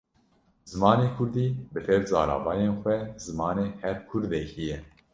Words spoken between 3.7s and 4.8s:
her Kurdekî ye.